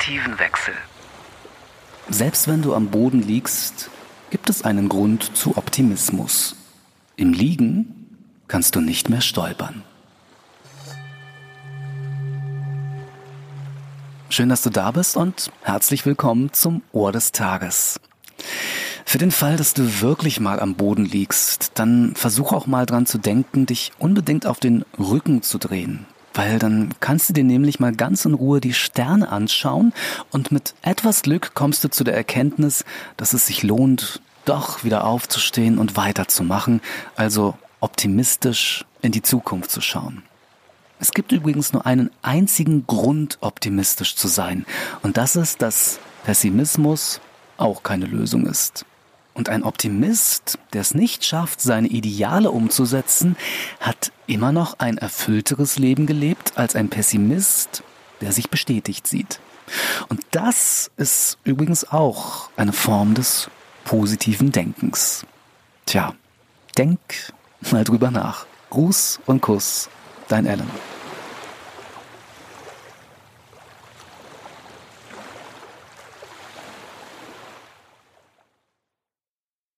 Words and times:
Tapetenwechsel. 0.00 0.74
Selbst 2.08 2.48
wenn 2.48 2.62
du 2.62 2.74
am 2.74 2.88
Boden 2.88 3.22
liegst, 3.22 3.90
gibt 4.30 4.48
es 4.48 4.62
einen 4.62 4.88
Grund 4.88 5.36
zu 5.36 5.58
Optimismus. 5.58 6.56
Im 7.16 7.34
Liegen 7.34 8.16
kannst 8.48 8.74
du 8.76 8.80
nicht 8.80 9.10
mehr 9.10 9.20
stolpern. 9.20 9.82
Schön, 14.30 14.48
dass 14.48 14.62
du 14.62 14.70
da 14.70 14.90
bist 14.90 15.18
und 15.18 15.52
herzlich 15.62 16.06
willkommen 16.06 16.52
zum 16.54 16.80
Ohr 16.92 17.12
des 17.12 17.32
Tages. 17.32 18.00
Für 19.04 19.18
den 19.18 19.30
Fall, 19.30 19.56
dass 19.56 19.74
du 19.74 20.00
wirklich 20.00 20.40
mal 20.40 20.60
am 20.60 20.76
Boden 20.76 21.04
liegst, 21.04 21.72
dann 21.74 22.14
versuch 22.14 22.52
auch 22.52 22.66
mal 22.66 22.86
dran 22.86 23.04
zu 23.04 23.18
denken, 23.18 23.66
dich 23.66 23.92
unbedingt 23.98 24.46
auf 24.46 24.60
den 24.60 24.86
Rücken 24.98 25.42
zu 25.42 25.58
drehen. 25.58 26.06
Weil 26.34 26.58
dann 26.58 26.94
kannst 27.00 27.28
du 27.28 27.32
dir 27.32 27.44
nämlich 27.44 27.80
mal 27.80 27.92
ganz 27.92 28.24
in 28.24 28.34
Ruhe 28.34 28.60
die 28.60 28.74
Sterne 28.74 29.30
anschauen 29.30 29.92
und 30.30 30.52
mit 30.52 30.74
etwas 30.82 31.22
Glück 31.22 31.54
kommst 31.54 31.82
du 31.82 31.88
zu 31.88 32.04
der 32.04 32.14
Erkenntnis, 32.14 32.84
dass 33.16 33.32
es 33.32 33.46
sich 33.46 33.62
lohnt, 33.62 34.20
doch 34.44 34.84
wieder 34.84 35.04
aufzustehen 35.04 35.78
und 35.78 35.96
weiterzumachen, 35.96 36.80
also 37.16 37.56
optimistisch 37.80 38.84
in 39.02 39.12
die 39.12 39.22
Zukunft 39.22 39.70
zu 39.70 39.80
schauen. 39.80 40.22
Es 40.98 41.12
gibt 41.12 41.32
übrigens 41.32 41.72
nur 41.72 41.86
einen 41.86 42.10
einzigen 42.22 42.86
Grund, 42.86 43.38
optimistisch 43.40 44.16
zu 44.16 44.28
sein, 44.28 44.66
und 45.02 45.16
das 45.16 45.34
ist, 45.34 45.62
dass 45.62 45.98
Pessimismus 46.24 47.20
auch 47.56 47.82
keine 47.82 48.06
Lösung 48.06 48.46
ist. 48.46 48.84
Und 49.40 49.48
ein 49.48 49.62
Optimist, 49.62 50.58
der 50.74 50.82
es 50.82 50.92
nicht 50.92 51.24
schafft, 51.24 51.62
seine 51.62 51.88
Ideale 51.88 52.50
umzusetzen, 52.50 53.36
hat 53.80 54.12
immer 54.26 54.52
noch 54.52 54.78
ein 54.80 54.98
erfüllteres 54.98 55.78
Leben 55.78 56.04
gelebt 56.04 56.58
als 56.58 56.76
ein 56.76 56.90
Pessimist, 56.90 57.82
der 58.20 58.32
sich 58.32 58.50
bestätigt 58.50 59.06
sieht. 59.06 59.40
Und 60.10 60.20
das 60.32 60.90
ist 60.98 61.38
übrigens 61.42 61.90
auch 61.90 62.50
eine 62.58 62.74
Form 62.74 63.14
des 63.14 63.48
positiven 63.86 64.52
Denkens. 64.52 65.24
Tja, 65.86 66.12
denk 66.76 67.00
mal 67.70 67.84
drüber 67.84 68.10
nach. 68.10 68.44
Gruß 68.68 69.20
und 69.24 69.40
Kuss, 69.40 69.88
dein 70.28 70.44
Ellen. 70.44 70.68